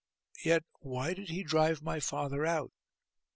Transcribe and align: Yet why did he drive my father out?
Yet 0.43 0.63
why 0.79 1.13
did 1.13 1.29
he 1.29 1.43
drive 1.43 1.83
my 1.83 1.99
father 1.99 2.43
out? 2.43 2.71